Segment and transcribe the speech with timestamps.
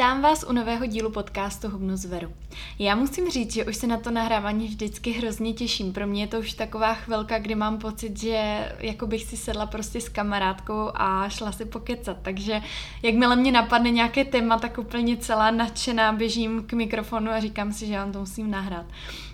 [0.00, 2.32] Vítám vás u nového dílu podcastu Hubnu zveru.
[2.78, 5.92] Já musím říct, že už se na to nahrávání vždycky hrozně těším.
[5.92, 9.66] Pro mě je to už taková chvilka, kdy mám pocit, že jako bych si sedla
[9.66, 12.16] prostě s kamarádkou a šla si pokecat.
[12.22, 12.62] Takže
[13.02, 17.86] jakmile mě napadne nějaké téma, tak úplně celá nadšená běžím k mikrofonu a říkám si,
[17.86, 18.86] že vám to musím nahrát.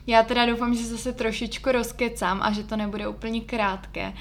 [0.06, 4.12] Já teda doufám, že zase trošičku rozkecám a že to nebude úplně krátké.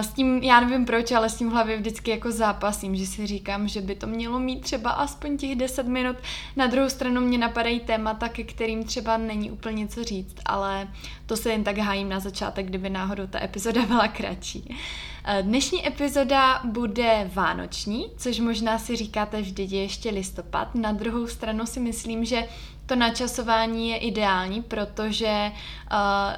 [0.00, 3.26] S tím, já nevím proč, ale s tím v hlavě vždycky jako zápasím, že si
[3.26, 6.16] říkám, že by to mělo mít třeba aspoň těch 10 minut.
[6.56, 10.88] Na druhou stranu mě napadají témata, ke kterým třeba není úplně co říct, ale
[11.26, 14.76] to se jen tak hájím na začátek, kdyby náhodou ta epizoda byla kratší.
[15.42, 20.74] Dnešní epizoda bude vánoční, což možná si říkáte vždy je ještě listopad.
[20.74, 22.44] Na druhou stranu si myslím, že
[22.86, 25.52] to načasování je ideální, protože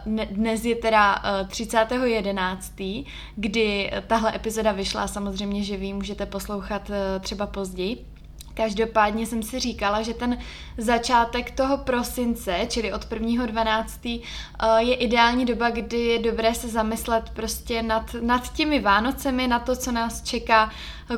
[0.07, 6.91] uh, dnes je teda uh, 30.11., kdy tahle epizoda vyšla, samozřejmě, že vy můžete poslouchat
[7.21, 8.14] třeba později.
[8.55, 10.39] Každopádně jsem si říkala, že ten
[10.79, 14.21] začátek toho prosince, čili od 1.12.
[14.63, 19.59] Eh, je ideální doba, kdy je dobré se zamyslet prostě nad, nad těmi Vánocemi, na
[19.59, 20.71] to, co nás čeká.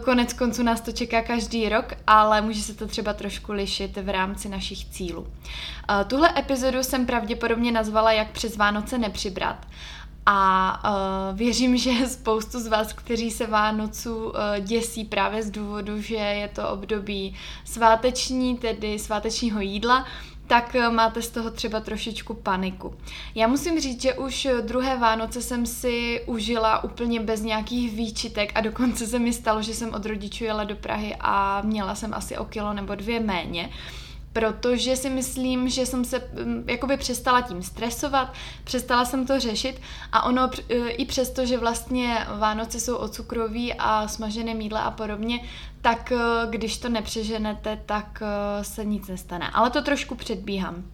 [0.05, 4.09] Konec konců nás to čeká každý rok, ale může se to třeba trošku lišit v
[4.09, 5.27] rámci našich cílů.
[5.91, 9.67] Eh, tuhle epizodu jsem pravděpodobně nazvala Jak přes Vánoce nepřibrat.
[10.27, 10.81] A
[11.31, 16.15] uh, věřím, že spoustu z vás, kteří se Vánoců uh, děsí právě z důvodu, že
[16.15, 20.07] je to období sváteční, tedy svátečního jídla,
[20.47, 22.95] tak máte z toho třeba trošičku paniku.
[23.35, 28.61] Já musím říct, že už druhé Vánoce jsem si užila úplně bez nějakých výčitek a
[28.61, 32.37] dokonce se mi stalo, že jsem od rodičů jela do Prahy a měla jsem asi
[32.39, 33.71] o kilo nebo dvě méně.
[34.37, 38.33] Protože si myslím, že jsem se mm, jakoby přestala tím stresovat,
[38.65, 39.81] přestala jsem to řešit
[40.13, 44.91] a ono e, i přesto, že vlastně Vánoce jsou o cukroví a smažené mídle a
[44.91, 45.41] podobně,
[45.81, 46.17] tak e,
[46.51, 49.51] když to nepřeženete, tak e, se nic nestane.
[49.53, 50.85] Ale to trošku předbíhám.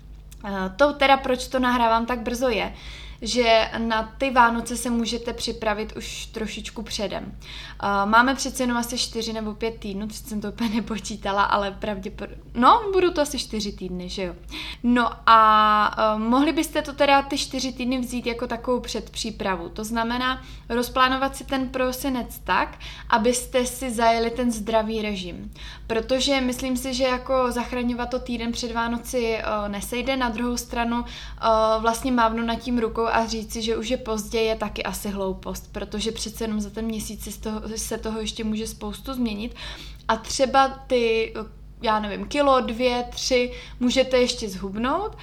[0.77, 2.75] To teda, proč to nahrávám tak brzo je,
[3.23, 7.25] že na ty Vánoce se můžete připravit už trošičku předem.
[7.25, 11.71] Uh, máme přece jenom asi 4 nebo 5 týdnů, teď jsem to úplně nepočítala, ale
[11.71, 14.35] pravděpodobně, no, budou to asi 4 týdny, že jo.
[14.83, 19.69] No a uh, mohli byste to teda ty 4 týdny vzít jako takovou předpřípravu.
[19.69, 22.79] To znamená rozplánovat si ten prosinec tak,
[23.09, 25.51] abyste si zajeli ten zdravý režim.
[25.87, 31.05] Protože myslím si, že jako zachraňovat to týden před Vánoci uh, nesejde, na druhou stranu
[31.79, 35.73] vlastně mávnu nad tím rukou a říci, že už je pozdě, je taky asi hloupost,
[35.73, 37.39] protože přece jenom za ten měsíc
[37.77, 39.55] se toho, ještě může spoustu změnit
[40.09, 41.35] a třeba ty,
[41.83, 45.17] já nevím, kilo, dvě, tři můžete ještě zhubnout,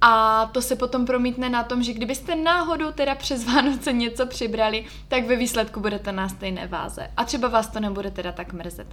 [0.00, 4.84] a to se potom promítne na tom, že kdybyste náhodou teda přes Vánoce něco přibrali,
[5.08, 7.10] tak ve výsledku budete na stejné váze.
[7.16, 8.86] A třeba vás to nebude teda tak mrzet.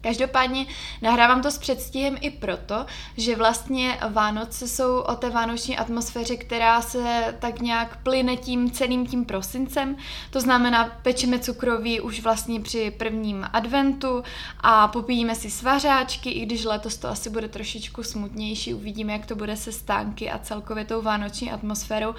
[0.00, 0.66] Každopádně
[1.02, 6.82] nahrávám to s předstihem i proto, že vlastně Vánoce jsou o té vánoční atmosféře, která
[6.82, 9.96] se tak nějak plyne tím celým tím prosincem.
[10.30, 14.22] To znamená, pečeme cukroví už vlastně při prvním adventu
[14.60, 19.34] a popijíme si svařáčky, i když letos to asi bude trošičku smutnější, uvidíme, jak to
[19.34, 22.14] bude se stánky a celkově tou vánoční atmosférou,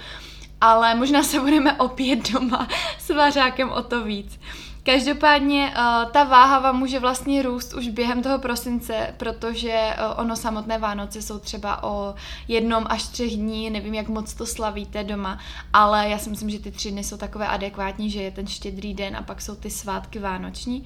[0.60, 2.68] ale možná se budeme opět doma
[2.98, 4.38] s vařákem o to víc.
[4.84, 10.36] Každopádně uh, ta váha vám může vlastně růst už během toho prosince, protože uh, ono
[10.36, 12.14] samotné Vánoce jsou třeba o
[12.48, 15.38] jednom až třech dní, nevím, jak moc to slavíte doma,
[15.72, 18.94] ale já si myslím, že ty tři dny jsou takové adekvátní, že je ten štědrý
[18.94, 20.84] den a pak jsou ty svátky vánoční.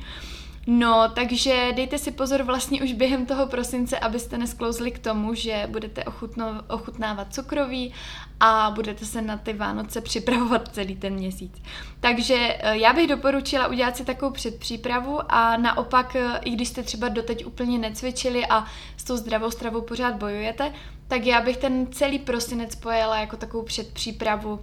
[0.69, 5.67] No, takže dejte si pozor vlastně už během toho prosince, abyste nesklouzli k tomu, že
[5.71, 7.93] budete ochutno, ochutnávat cukroví
[8.41, 11.63] a budete se na ty Vánoce připravovat celý ten měsíc.
[12.01, 16.83] Takže eh, já bych doporučila udělat si takovou předpřípravu a naopak, eh, i když jste
[16.83, 18.65] třeba doteď úplně necvičili a
[18.97, 20.73] s tou zdravou stravou pořád bojujete,
[21.09, 24.61] tak já bych ten celý prosinec pojela jako takovou předpřípravu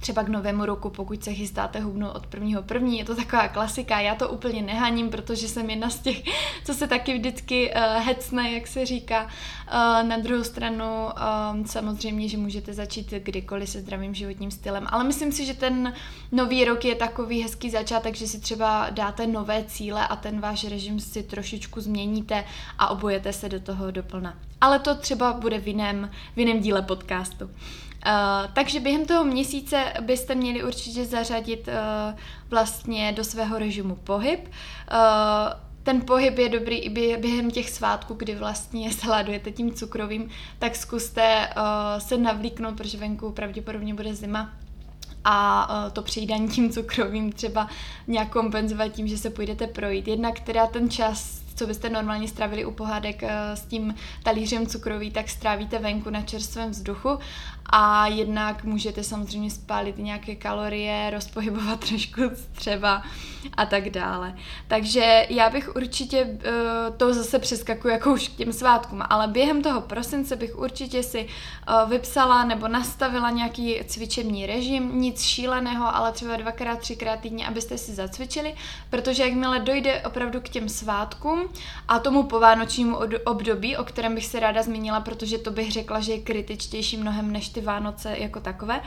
[0.00, 4.00] třeba k novému roku, pokud se chystáte hubnout od prvního první, je to taková klasika,
[4.00, 6.22] já to úplně nehaním, protože jsem jedna z těch,
[6.64, 9.24] co se taky vždycky uh, hecne, jak se říká.
[9.24, 15.04] Uh, na druhou stranu uh, samozřejmě, že můžete začít kdykoliv se zdravým životním stylem, ale
[15.04, 15.94] myslím si, že ten
[16.32, 20.64] nový rok je takový hezký začátek, že si třeba dáte nové cíle a ten váš
[20.64, 22.44] režim si trošičku změníte
[22.78, 24.38] a obojete se do toho doplna.
[24.60, 27.50] Ale to třeba bude v jiném, v jiném díle podcastu.
[28.06, 32.18] Uh, takže během toho měsíce byste měli určitě zařadit uh,
[32.50, 34.40] vlastně do svého režimu pohyb.
[34.48, 34.96] Uh,
[35.82, 41.48] ten pohyb je dobrý i během těch svátků, kdy vlastně sladujete tím cukrovým, tak zkuste
[41.56, 44.52] uh, se navlíknout, protože venku pravděpodobně bude zima
[45.24, 47.68] a to přijídání tím cukrovým třeba
[48.06, 50.08] nějak kompenzovat tím, že se půjdete projít.
[50.08, 53.22] Jednak teda ten čas co byste normálně stravili u pohádek
[53.54, 57.18] s tím talířem cukroví, tak strávíte venku na čerstvém vzduchu
[57.72, 62.22] a jednak můžete samozřejmě spálit nějaké kalorie, rozpohybovat trošku
[62.52, 63.02] třeba
[63.56, 64.34] a tak dále.
[64.68, 69.62] Takže já bych určitě uh, to zase přeskakuju jako už k těm svátkům, ale během
[69.62, 76.12] toho prosince bych určitě si uh, vypsala nebo nastavila nějaký cvičební režim, nic šíleného, ale
[76.12, 78.54] třeba dvakrát, třikrát týdně, abyste si zacvičili,
[78.90, 81.48] protože jakmile dojde opravdu k těm svátkům
[81.88, 86.12] a tomu povánočnímu období, o kterém bych se ráda zmínila, protože to bych řekla, že
[86.12, 88.80] je kritičtější mnohem než ty Vánoce jako takové,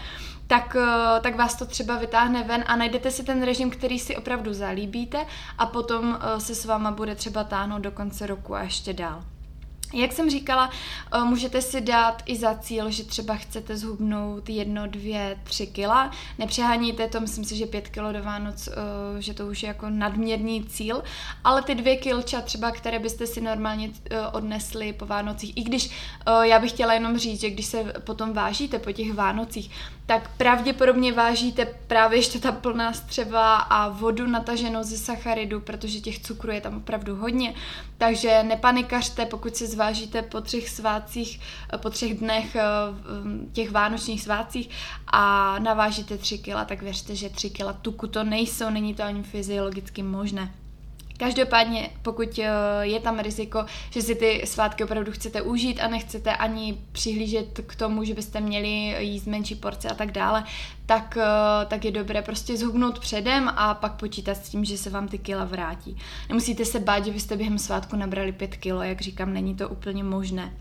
[0.48, 4.18] tak, eh, tak vás to třeba vytáhne ven a najdete si ten režim, který si
[4.18, 5.25] opravdu zalíbíte
[5.58, 9.24] a potom eh, se s váma bude třeba táhnout do konce roku a ještě dál.
[9.94, 10.69] Jak jsem říkala,
[11.13, 16.12] eh, můžete si dát i za cíl, že třeba chcete zhubnout jedno, dvě, tři kila.
[16.40, 19.90] Nepřeháníte to, myslím si, že pět kilo do Vánoc, eh, že to už je jako
[19.90, 21.04] nadměrný cíl,
[21.44, 25.90] ale ty dvě kilča třeba, které byste si normálně eh, odnesli po Vánocích, i když
[26.42, 29.72] já bych chtěla jenom říct, že když se potom vážíte po těch Vánocích,
[30.06, 36.19] tak pravděpodobně vážíte právě ještě ta plná střeva a vodu nataženou ze sacharidu, protože těch
[36.19, 37.54] cukrů je tam opravdu hodně.
[37.98, 39.82] Takže nepanikařte, pokud se zvážíte
[40.21, 41.39] po třech svácích,
[41.77, 42.63] po třech dnech eh,
[43.51, 44.69] těch vánočních svácích
[45.07, 49.24] a navážíte tři kila, tak věřte, že tři kila tuku to nejsou, není to ani
[49.24, 50.62] fyziologicky možné.
[51.24, 52.50] Každopádně, pokud eh,
[52.81, 57.75] je tam riziko, že si ty svátky opravdu chcete užít a nechcete ani přihlížet k
[57.75, 60.44] tomu, že byste měli jíst menší porce a tak dále,
[60.86, 64.90] tak, eh, tak je dobré prostě zhubnout předem a pak počítat s tím, že se
[64.90, 65.98] vám ty kila vrátí.
[66.30, 70.04] Nemusíte se bát, že byste během svátku nabrali 5 kilo, jak říkám, není to úplně
[70.04, 70.54] možné.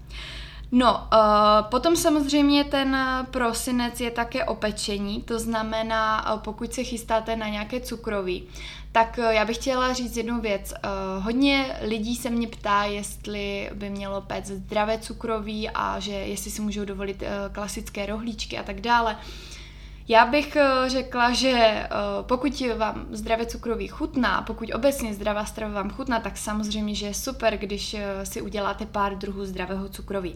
[0.75, 2.97] No, uh, potom samozřejmě ten
[3.31, 8.44] prosinec je také opečení, to znamená, pokud se chystáte na nějaké cukroví,
[8.93, 10.75] tak uh, já bych chtěla říct jednu věc.
[10.85, 16.50] Uh, hodně lidí se mě ptá, jestli by mělo péct zdravé cukroví a že jestli
[16.50, 19.17] si můžou dovolit uh, klasické rohlíčky a tak dále.
[20.09, 21.89] Já bych eh, řekla, že eh,
[22.23, 27.15] pokud vám zdravé cukroví chutná, pokud obecně zdravá strava vám chutná, tak samozřejmě, že je
[27.15, 30.35] super, když eh, si uděláte pár druhů zdravého cukroví.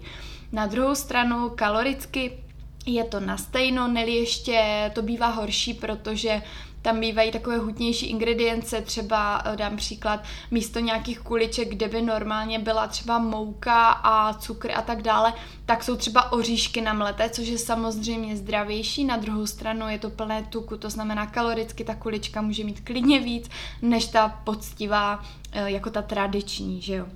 [0.52, 2.38] Na druhou stranu kaloricky
[2.86, 6.42] je to na stejno, neli ještě to bývá horší, protože
[6.86, 12.58] tam bývají takové hutnější ingredience, třeba eh, dám příklad, místo nějakých kuliček, kde by normálně
[12.58, 15.32] byla třeba mouka a cukr a tak dále,
[15.64, 19.04] tak jsou třeba oříšky na mleté, což je samozřejmě zdravější.
[19.04, 23.20] Na druhou stranu je to plné tuku, to znamená kaloricky ta kulička může mít klidně
[23.20, 23.50] víc,
[23.82, 27.06] než ta poctivá, eh, jako ta tradiční, že jo.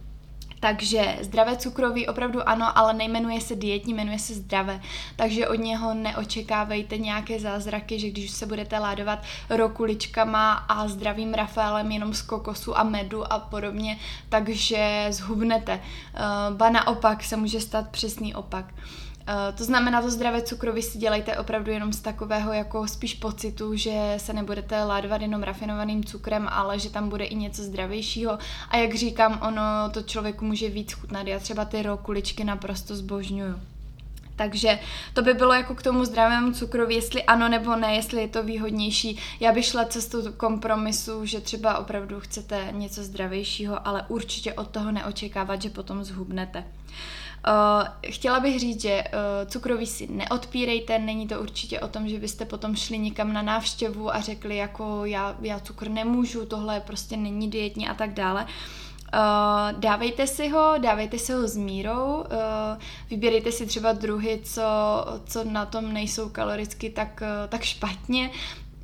[0.60, 4.80] Takže zdravé cukroví opravdu ano, ale nejmenuje se dietní, jmenuje se zdravé.
[5.16, 9.18] Takže od něho neočekávejte nějaké zázraky, že když se budete ládovat
[9.50, 13.98] rokuličkama a zdravým Rafaelem jenom z kokosu a medu a podobně,
[14.28, 15.74] takže zhubnete.
[15.74, 18.64] Uh, ba naopak se může stát přesný opak.
[19.28, 23.76] Uh, to znamená, to zdravé cukroví si dělejte opravdu jenom z takového jako spíš pocitu,
[23.76, 28.38] že se nebudete ládovat jenom rafinovaným cukrem, ale že tam bude i něco zdravějšího.
[28.68, 31.26] A jak říkám, ono to člověku může víc chutnat.
[31.26, 33.60] Já třeba ty rokuličky naprosto zbožňuju.
[34.40, 34.78] Takže
[35.14, 38.42] to by bylo jako k tomu zdravému cukroví, jestli ano nebo ne, jestli je to
[38.42, 39.18] výhodnější.
[39.40, 44.92] Já bych šla cestou kompromisu, že třeba opravdu chcete něco zdravějšího, ale určitě od toho
[44.92, 46.64] neočekávat, že potom zhubnete.
[47.48, 52.18] Uh, chtěla bych říct, že uh, cukroví si neodpírejte, není to určitě o tom, že
[52.18, 57.16] byste potom šli někam na návštěvu a řekli jako já, já cukr nemůžu, tohle prostě
[57.16, 58.46] není dietní a tak dále.
[59.14, 62.24] Uh, dávejte si ho, dávejte si ho s mírou, uh,
[63.10, 64.62] vybírejte si třeba druhy, co,
[65.26, 68.30] co na tom nejsou kaloricky tak, uh, tak špatně,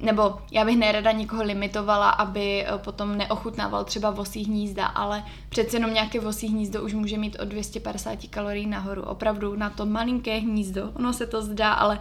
[0.00, 5.76] nebo já bych nerada nikoho limitovala, aby eh, potom neochutnával třeba vosí hnízda, ale přece
[5.76, 9.02] jenom nějaké vosí hnízdo už může mít od 250 kalorií nahoru.
[9.02, 12.00] Opravdu na to malinké hnízdo, ono se to zdá, ale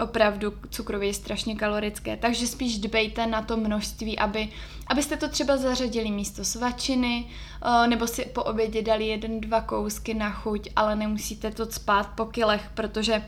[0.00, 4.48] opravdu cukrově je strašně kalorické, takže spíš dbejte na to množství, aby,
[4.86, 7.26] abyste to třeba zařadili místo svačiny,
[7.62, 12.06] eh, nebo si po obědě dali jeden, dva kousky na chuť, ale nemusíte to spát
[12.06, 13.22] po kilech, protože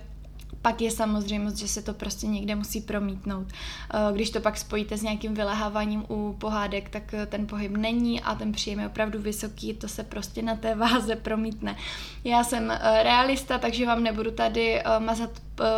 [0.63, 3.47] pak je samozřejmost, že se to prostě někde musí promítnout.
[3.49, 8.21] Eh, když to pak spojíte s nějakým vyleháváním u pohádek, tak eh, ten pohyb není
[8.21, 11.77] a ten příjem je opravdu vysoký, to se prostě na té váze promítne.
[12.25, 15.31] Já jsem eh, realista, takže vám nebudu tady mazat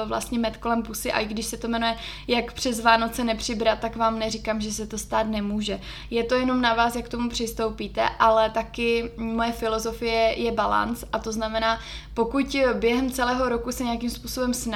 [0.05, 1.97] vlastně med kolem pusy a i když se to jmenuje
[2.29, 5.81] jak přes Vánoce nepřibrat, tak vám neříkám, že se to stát nemůže.
[6.11, 11.05] Je to jenom na vás, jak k tomu přistoupíte, ale taky moje filozofie je balans
[11.13, 11.81] a to znamená,
[12.15, 14.72] pokud během celého roku se nějakým způsobem snažíte,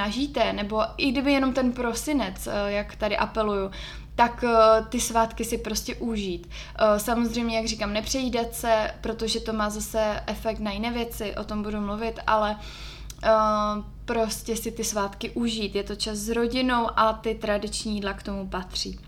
[0.51, 3.71] nebo i kdyby jenom ten prosinec, jak tady apeluju,
[4.15, 4.43] tak
[4.89, 6.49] ty svátky si prostě užít.
[6.97, 11.63] Samozřejmě, jak říkám, nepřejídat se, protože to má zase efekt na jiné věci, o tom
[11.63, 12.55] budu mluvit, ale
[14.05, 15.75] prostě si ty svátky užít.
[15.75, 18.99] Je to čas s rodinou a ty tradiční jídla k tomu patří.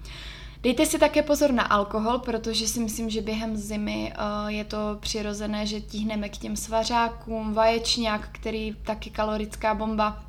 [0.63, 4.13] Dejte si také pozor na alkohol, protože si myslím, že během zimy
[4.47, 10.23] je to přirozené, že tíhneme k těm svařákům, vaječňák, který taky kalorická bomba,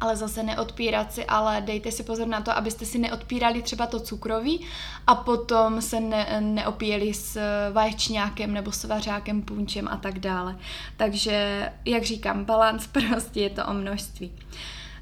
[0.00, 4.00] ale zase neodpírat si, ale dejte si pozor na to, abyste si neodpírali třeba to
[4.00, 4.60] cukroví
[5.06, 7.38] a potom se ne, neopíjeli s
[7.72, 10.56] vaječňákem nebo s vařákem, punčem a tak dále.
[10.96, 14.32] Takže, jak říkám, balans prostě je to o množství.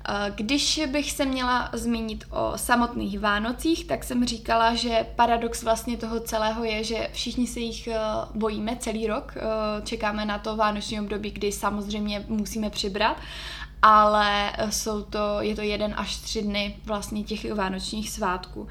[0.09, 5.97] Eh, když bych se měla zmínit o samotných Vánocích, tak jsem říkala, že paradox vlastně
[5.97, 7.99] toho celého je, že všichni se jich eh,
[8.35, 9.35] bojíme celý rok.
[9.37, 9.41] Eh,
[9.85, 13.17] čekáme na to vánoční období, kdy samozřejmě musíme přibrat
[13.83, 18.69] ale jsou to, je to jeden až tři dny vlastně těch vánočních svátků.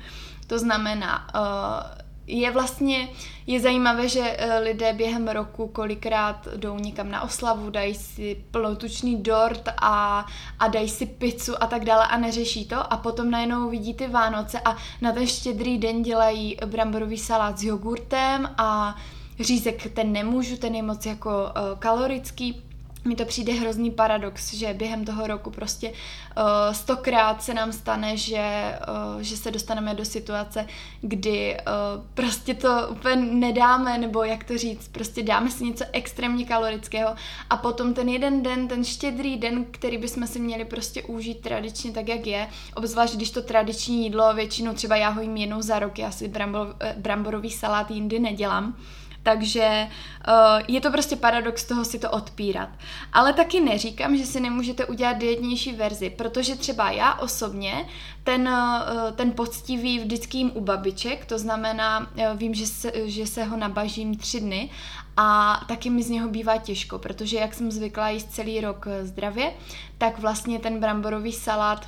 [0.47, 3.09] To znamená, eh, je vlastně,
[3.47, 9.23] je zajímavé, že eh, lidé během roku kolikrát jdou někam na oslavu, dají si plnotučný
[9.23, 10.25] dort a,
[10.59, 14.07] a dají si pizzu a tak dále a neřeší to a potom najednou vidí ty
[14.07, 18.95] Vánoce a na ten štědrý den dělají bramborový salát s jogurtem a
[19.39, 22.63] řízek ten nemůžu, ten je moc jako uh, kalorický,
[23.05, 28.17] mi to přijde hrozný paradox, že během toho roku prostě uh, stokrát se nám stane,
[28.17, 28.75] že,
[29.15, 30.67] uh, že se dostaneme do situace,
[31.01, 36.45] kdy uh, prostě to úplně nedáme, nebo jak to říct, prostě dáme si něco extrémně
[36.45, 37.15] kalorického
[37.49, 41.91] a potom ten jeden den, ten štědrý den, který bychom si měli prostě užít tradičně
[41.91, 45.79] tak, jak je, obzvlášť když to tradiční jídlo, většinou třeba já ho jim jednou za
[45.79, 48.75] rok, já si brambor, bramborový salát jindy nedělám,
[49.23, 49.87] takže
[50.27, 50.33] uh,
[50.67, 52.69] je to prostě paradox toho si to odpírat.
[53.13, 57.85] Ale taky neříkám, že si nemůžete udělat dietnější verzi, protože třeba já osobně
[58.23, 63.27] ten, uh, ten poctivý vždycky jim u babiček, to znamená, uh, vím, že se, že
[63.27, 64.69] se ho nabažím tři dny
[65.17, 69.53] a taky mi z něho bývá těžko, protože jak jsem zvykla jíst celý rok zdravě,
[69.97, 71.85] tak vlastně ten bramborový salát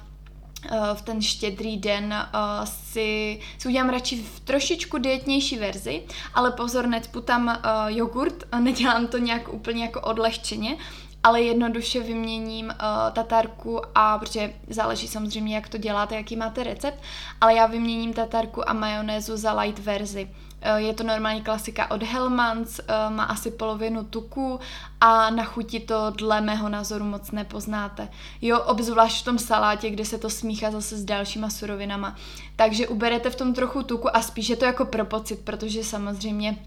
[0.93, 6.03] v ten štědrý den uh, si, si udělám radši v trošičku dietnější verzi,
[6.33, 10.77] ale pozor, necpu tam uh, jogurt, nedělám to nějak úplně jako odlehčeně,
[11.23, 12.73] ale jednoduše vyměním uh,
[13.13, 17.01] tatarku a, protože záleží samozřejmě, jak to děláte, jaký máte recept,
[17.41, 20.29] ale já vyměním tatarku a majonézu za light verzi.
[20.65, 24.59] Eh, je to normální klasika od Hellmans, eh, má asi polovinu tuku
[25.01, 28.09] a na chuti to dle mého názoru moc nepoznáte.
[28.41, 32.15] Jo, obzvlášť v tom salátě, kde se to smíchá zase s dalšíma surovinama.
[32.55, 36.57] Takže uberete v tom trochu tuku a spíše to jako pro pocit, protože samozřejmě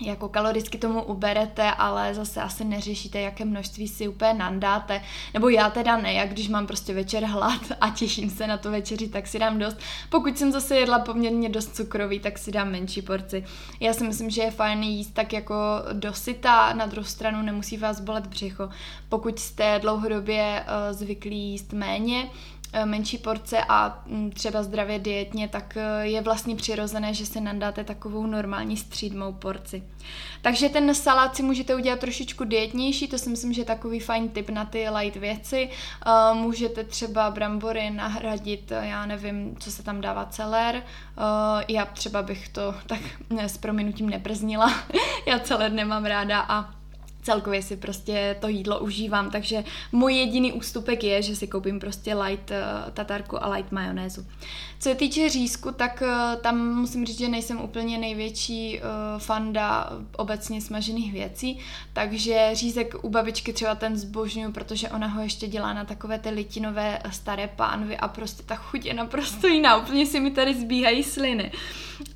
[0.00, 5.02] jako kaloricky tomu uberete, ale zase asi neřešíte, jaké množství si úplně nandáte.
[5.34, 8.70] Nebo já teda ne, jak když mám prostě večer hlad a těším se na to
[8.70, 9.76] večeři, tak si dám dost.
[10.08, 13.44] Pokud jsem zase jedla poměrně dost cukrový, tak si dám menší porci.
[13.80, 15.54] Já si myslím, že je fajn jíst tak jako
[15.92, 18.68] dosyta, na druhou stranu nemusí vás bolet břicho.
[19.08, 25.48] Pokud jste dlouhodobě uh, zvyklí jíst méně, Eh, menší porce a mm, třeba zdravě dietně,
[25.48, 29.82] tak eh, je vlastně přirozené, že se nadáte takovou normální střídmou porci.
[30.42, 34.28] Takže ten salát si můžete udělat trošičku dietnější, to si myslím, že je takový fajn
[34.28, 35.70] tip na ty light věci.
[36.06, 40.82] Eh, můžete třeba brambory nahradit, já nevím, co se tam dává, celer.
[41.68, 43.00] Já třeba bych to tak
[43.36, 44.74] s prominutím nebrznila,
[45.26, 46.77] já celer nemám ráda a
[47.28, 52.14] celkově si prostě to jídlo užívám, takže můj jediný ústupek je, že si koupím prostě
[52.14, 54.26] light uh, tatarku a light majonézu.
[54.80, 59.90] Co se týče řízku, tak uh, tam musím říct, že nejsem úplně největší uh, fanda
[60.16, 61.58] obecně smažených věcí,
[61.92, 66.30] takže řízek u babičky třeba ten zbožňuju, protože ona ho ještě dělá na takové ty
[66.30, 71.04] litinové staré pánvy a prostě ta chuť je naprosto jiná, úplně si mi tady zbíhají
[71.04, 71.52] sliny.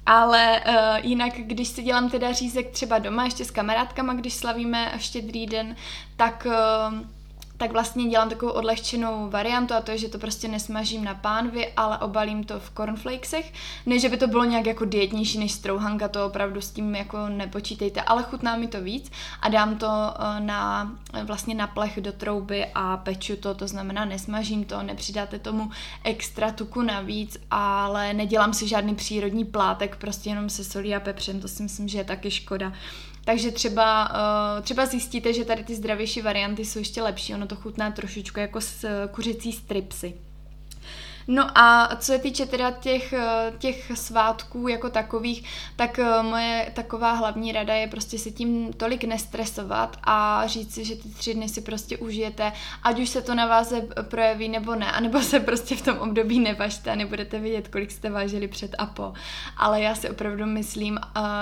[0.06, 0.74] Ale uh,
[1.06, 5.76] jinak, když si dělám teda řízek třeba doma ještě s kamarádkama, když slavíme štědrý den,
[6.16, 6.98] tak uh,
[7.62, 11.72] tak vlastně dělám takovou odlehčenou variantu a to je, že to prostě nesmažím na pánvi,
[11.76, 13.52] ale obalím to v cornflakesech.
[13.86, 17.28] Ne, že by to bylo nějak jako dietnější než strouhanka, to opravdu s tím jako
[17.28, 20.92] nepočítejte, ale chutná mi to víc a dám to eh, na,
[21.24, 25.70] vlastně na plech do trouby a peču to, to znamená nesmažím to, nepřidáte tomu
[26.04, 31.40] extra tuku navíc, ale nedělám si žádný přírodní plátek, prostě jenom se solí a pepřem,
[31.40, 32.72] to si myslím, že je taky škoda.
[33.24, 37.56] Takže třeba, uh, třeba zjistíte, že tady ty zdravější varianty jsou ještě lepší, ono to
[37.56, 40.14] chutná trošičku jako s kuřecí stripsy.
[41.28, 45.44] No a co se týče teda těch, eh, těch svátků jako takových,
[45.76, 50.84] tak eh, moje taková hlavní rada je prostě se tím tolik nestresovat a říct si,
[50.84, 52.52] že ty tři dny si prostě užijete,
[52.82, 56.40] ať už se to na vás projeví nebo ne, anebo se prostě v tom období
[56.40, 59.12] nevažte a nebudete vědět, kolik jste vážili před a po.
[59.56, 60.98] Ale já si opravdu myslím,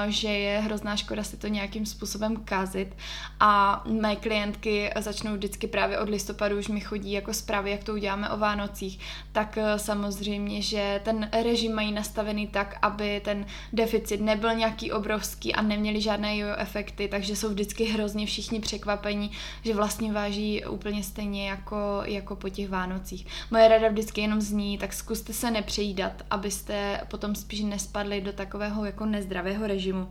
[0.09, 2.97] že je hrozná škoda si to nějakým způsobem kazit
[3.41, 7.93] a mé klientky začnou vždycky právě od listopadu, už mi chodí jako zprávy, jak to
[7.93, 8.99] uděláme o Vánocích,
[9.33, 15.55] tak eh, samozřejmě, že ten režim mají nastavený tak, aby ten deficit nebyl nějaký obrovský
[15.55, 19.31] a neměli žádné jojo efekty, takže jsou vždycky hrozně všichni překvapení,
[19.65, 23.27] že vlastně váží úplně stejně jako, jako po těch Vánocích.
[23.51, 28.85] Moje rada vždycky jenom zní, tak zkuste se nepřejídat, abyste potom spíš nespadli do takového
[28.85, 30.09] jako nezdravého režimu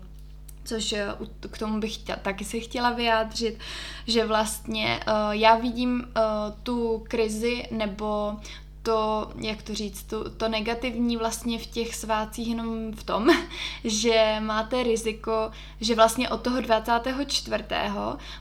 [0.69, 1.07] což eh,
[1.51, 3.59] k tomu bych chtěla, taky se chtěla vyjádřit,
[4.07, 8.35] že vlastně uh, já vidím uh, tu krizi nebo
[8.83, 13.27] to, jak to říct, to, to negativní vlastně v těch svácích jenom v tom,
[13.83, 17.63] že máte riziko, že vlastně od toho 24.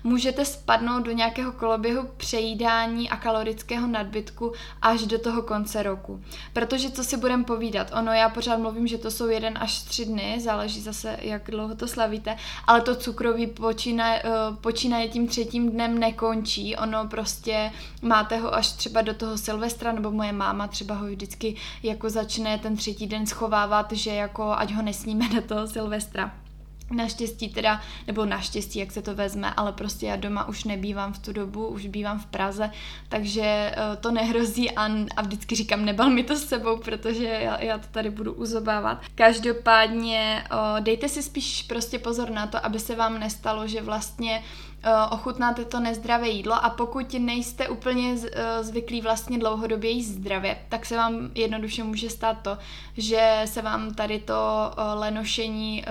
[0.05, 4.53] můžete spadnout do nějakého koloběhu přejídání a kalorického nadbytku
[4.83, 6.23] až do toho konce roku.
[6.53, 10.05] Protože co si budeme povídat, ono já pořád mluvím, že to jsou jeden až tři
[10.05, 15.71] dny, záleží zase, jak dlouho to slavíte, ale to cukroví počínaje, eh, počínaje tím třetím
[15.71, 20.95] dnem nekončí, ono prostě máte ho až třeba do toho Silvestra, nebo moje máma třeba
[20.95, 25.67] ho vždycky jako začne ten třetí den schovávat, že jako ať ho nesníme do toho
[25.67, 26.48] Silvestra.
[26.91, 31.19] Naštěstí teda, nebo naštěstí, jak se to vezme, ale prostě já doma už nebývám v
[31.19, 32.71] tu dobu, už bývám v Praze,
[33.09, 34.85] takže uh, to nehrozí a,
[35.17, 39.03] a vždycky říkám, nebal mi to s sebou, protože já, já to tady budu uzobávat.
[39.15, 40.45] Každopádně
[40.81, 44.43] dejte si spíš prostě pozor na to, aby se vám nestalo, že vlastně
[44.83, 50.59] Eh, ochutnáte to nezdravé jídlo a pokud nejste úplně eh, zvyklí vlastně dlouhodobě jíst zdravě,
[50.69, 52.59] tak se vám jednoduše může stát to,
[52.97, 54.35] že se vám tady to
[54.73, 55.85] eh, lenošení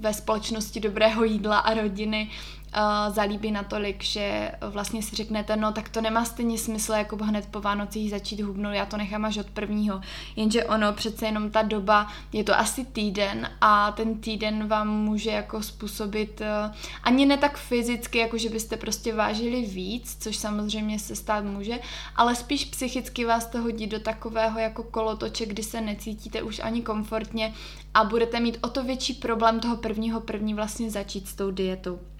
[0.00, 0.41] ve společnosti
[0.80, 2.30] dobrého jídla a rodiny
[2.76, 7.46] uh, zalíbí natolik, že vlastně si řeknete, no tak to nemá stejně smysl jako hned
[7.50, 10.00] po Vánocích začít hubnout, já to nechám až od prvního.
[10.36, 15.30] Jenže ono přece jenom ta doba, je to asi týden a ten týden vám může
[15.30, 20.98] jako způsobit uh, ani ne tak fyzicky, jako že byste prostě vážili víc, což samozřejmě
[20.98, 21.78] se stát může,
[22.16, 26.82] ale spíš psychicky vás to hodí do takového jako kolotoče, kdy se necítíte už ani
[26.82, 27.54] komfortně
[27.94, 32.11] a budete mít o to větší problém toho prvního první vlastně začít s tou dietou.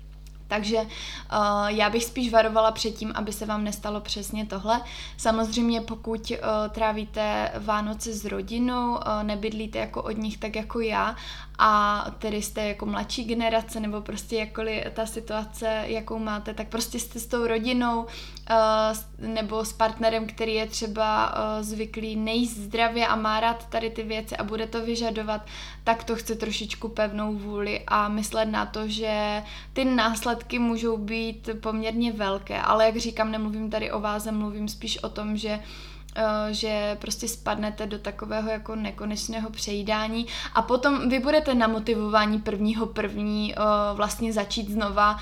[0.52, 4.80] Takže uh, já bych spíš varovala před tím, aby se vám nestalo přesně tohle.
[5.16, 6.36] Samozřejmě pokud uh,
[6.70, 11.16] trávíte Vánoce s rodinou, uh, nebydlíte jako od nich tak jako já
[11.58, 16.98] a tedy jste jako mladší generace nebo prostě jakkoliv ta situace, jakou máte, tak prostě
[16.98, 23.06] jste s tou rodinou uh, nebo s partnerem, který je třeba uh, zvyklý nejíst zdravě
[23.06, 25.46] a má rád tady ty věci a bude to vyžadovat,
[25.84, 31.50] tak to chce trošičku pevnou vůli a myslet na to, že ty následky můžou být
[31.60, 35.60] poměrně velké, ale jak říkám, nemluvím tady o váze, mluvím spíš o tom, že
[36.01, 36.01] Eh,
[36.50, 40.26] že prostě spadnete do takového jako nekonečného přejídání.
[40.54, 43.60] A potom vy budete na motivování prvního první eh,
[43.94, 45.16] vlastně začít znova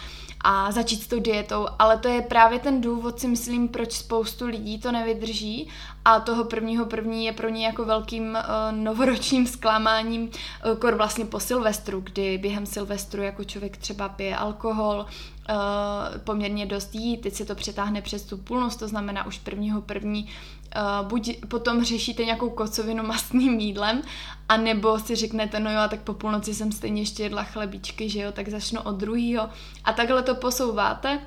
[0.44, 4.46] a začít s tou dietou, ale to je právě ten důvod, si myslím, proč spoustu
[4.46, 5.68] lidí to nevydrží.
[6.04, 11.24] A toho prvního první je pro ně jako velkým uh, novoročním zklamáním, uh, kor vlastně
[11.24, 15.06] po Silvestru, kdy během Silvestru jako člověk třeba pije alkohol,
[15.50, 19.82] uh, poměrně dost jí, teď se to přetáhne přes tu půlnost, to znamená už prvního
[19.82, 20.28] první
[20.76, 24.02] uh, buď potom řešíte nějakou kocovinu mastným jídlem,
[24.48, 28.32] anebo si řeknete, no jo, tak po půlnoci jsem stejně ještě jedla chlebíčky, že jo,
[28.32, 29.48] tak začnu od druhého.
[29.84, 31.20] A takhle to posouváte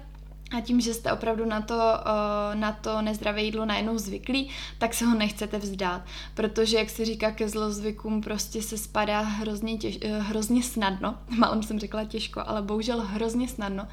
[0.57, 4.93] a tím, že jste opravdu na to, uh, na to nezdravé jídlo najednou zvyklí, tak
[4.93, 6.01] se ho nechcete vzdát.
[6.33, 11.17] Protože, jak se říká, ke zlozvykům prostě se spadá hrozně, těž, uh, hrozně snadno.
[11.37, 13.87] Málem jsem řekla těžko, ale bohužel hrozně snadno.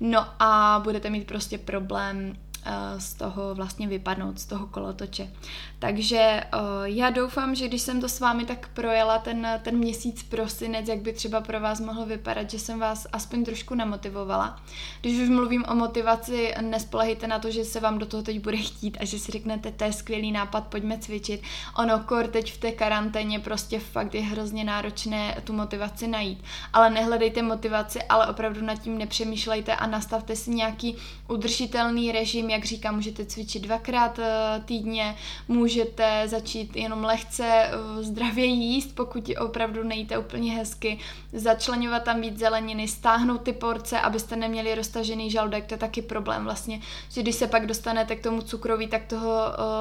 [0.00, 2.49] No a budete mít prostě problém Eh,
[2.98, 5.30] z toho vlastně vypadnout, z toho kolotoče.
[5.78, 6.48] Takže eh,
[6.84, 10.98] já doufám, že když jsem to s vámi tak projela ten, ten měsíc prosinec, jak
[10.98, 14.60] by třeba pro vás mohl vypadat, že jsem vás aspoň trošku namotivovala.
[15.00, 18.56] Když už mluvím o motivaci, nespolehejte na to, že se vám do toho teď bude
[18.56, 21.42] chtít a že si řeknete, to je skvělý nápad, pojďme cvičit.
[21.78, 26.44] Ono kor teď v té karanténě prostě fakt je hrozně náročné tu motivaci najít.
[26.72, 30.96] Ale nehledejte motivaci, ale opravdu nad tím nepřemýšlejte a nastavte si nějaký
[31.28, 35.16] udržitelný režim, jak říkám, můžete cvičit dvakrát eh, týdně,
[35.48, 40.98] můžete začít jenom lehce eh, zdravě jíst, pokud opravdu nejíte úplně hezky,
[41.32, 46.44] začlenovat tam víc zeleniny, stáhnout ty porce, abyste neměli roztažený žaludek, to je taky problém
[46.44, 49.30] vlastně, že když se pak dostanete k tomu cukroví, tak toho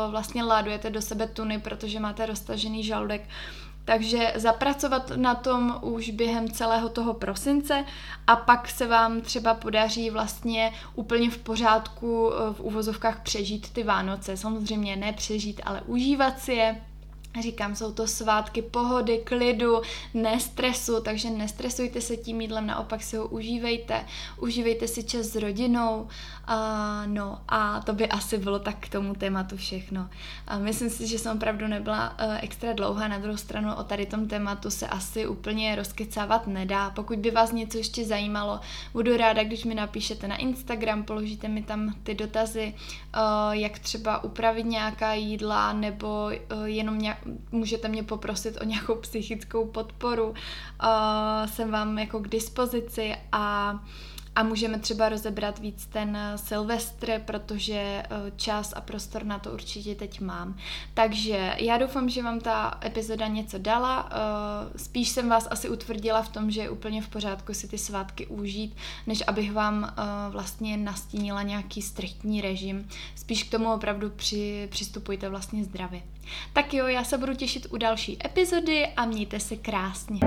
[0.10, 3.21] vlastně ládujete do sebe tuny, protože máte roztažený žaludek.
[3.89, 7.86] Takže zapracovat na tom už během celého toho prosince
[8.28, 13.84] a pak se vám třeba podaří vlastně úplně v pořádku eh, v uvozovkách přežít ty
[13.84, 14.38] Vánoce.
[14.38, 16.82] Samozřejmě ne přežít, ale užívat si je
[17.42, 19.82] Říkám, jsou to svátky pohody, klidu,
[20.13, 24.06] nestresu, takže nestresujte se tím jídlem, naopak si ho užívejte,
[24.38, 26.08] užívejte si čas s rodinou,
[26.48, 30.10] a, no a to by asi bylo tak k tomu tématu všechno.
[30.48, 34.06] A myslím si, že jsem opravdu nebyla uh, extra dlouhá, na druhou stranu o tady
[34.06, 36.89] tom tématu se asi úplně rozkecávat nedá.
[36.89, 38.60] Pokud by vás něco ještě zajímalo,
[38.94, 44.24] budu ráda, když mi napíšete na Instagram, položíte mi tam ty dotazy, uh, jak třeba
[44.24, 47.18] upravit nějaká jídla, nebo uh, jenom nějak,
[47.51, 50.29] můžete mě poprosit o nějakou psychickou podporu.
[50.29, 50.36] Uh,
[51.45, 53.79] jsem vám jako k dispozici a
[54.39, 59.52] a můžeme třeba rozebrat víc ten eh, Silvestr, protože eh, čas a prostor na to
[59.52, 60.58] určitě teď mám.
[60.93, 64.10] Takže já doufám, že vám ta epizoda něco dala.
[64.12, 67.78] Eh, spíš jsem vás asi utvrdila v tom, že je úplně v pořádku si ty
[67.78, 68.75] svátky užít,
[69.08, 69.95] než abych vám
[70.30, 72.88] vlastně nastínila nějaký striktní režim.
[73.15, 76.02] Spíš k tomu opravdu při, přistupujte vlastně zdravě.
[76.54, 80.19] Tak jo, já se budu těšit u další epizody a mějte se krásně.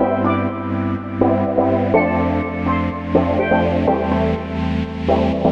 [5.07, 5.42] Bye.